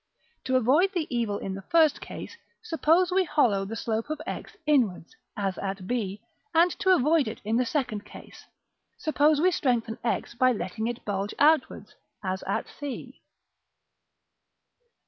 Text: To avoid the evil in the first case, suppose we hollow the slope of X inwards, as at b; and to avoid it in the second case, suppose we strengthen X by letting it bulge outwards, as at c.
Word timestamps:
To 0.45 0.55
avoid 0.55 0.93
the 0.95 1.05
evil 1.15 1.37
in 1.37 1.53
the 1.53 1.61
first 1.61 2.01
case, 2.01 2.35
suppose 2.63 3.11
we 3.11 3.23
hollow 3.23 3.65
the 3.65 3.75
slope 3.75 4.09
of 4.09 4.19
X 4.25 4.57
inwards, 4.65 5.15
as 5.37 5.59
at 5.59 5.85
b; 5.85 6.19
and 6.55 6.71
to 6.79 6.95
avoid 6.95 7.27
it 7.27 7.39
in 7.45 7.55
the 7.57 7.67
second 7.67 8.03
case, 8.03 8.47
suppose 8.97 9.39
we 9.39 9.51
strengthen 9.51 9.99
X 10.03 10.33
by 10.33 10.53
letting 10.53 10.87
it 10.87 11.05
bulge 11.05 11.35
outwards, 11.37 11.93
as 12.23 12.41
at 12.47 12.67
c. 12.67 13.21